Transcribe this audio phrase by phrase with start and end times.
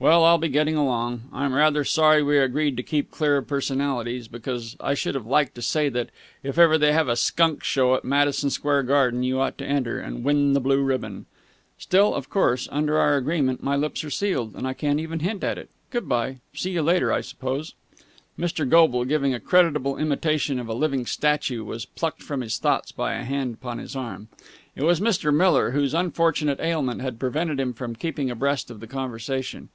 [0.00, 1.28] "Well, I'll be getting along.
[1.32, 5.54] I'm rather sorry we agreed to keep clear of personalities, because I should have liked
[5.54, 6.10] to say that,
[6.42, 10.00] if ever they have a skunk show at Madison Square Garden, you ought to enter
[10.00, 11.26] and win the blue ribbon.
[11.78, 15.44] Still, of course, under our agreement my lips are sealed, and I can't even hint
[15.44, 15.70] at it.
[15.90, 16.40] Good bye.
[16.52, 17.74] See you later, I suppose?"
[18.36, 18.68] Mr.
[18.68, 23.14] Goble, giving a creditable imitation of a living statue, was plucked from his thoughts by
[23.14, 24.26] a hand upon his arm.
[24.74, 25.32] It was Mr.
[25.32, 29.68] Miller, whose unfortunate ailment had prevented him from keeping abreast of the conversation.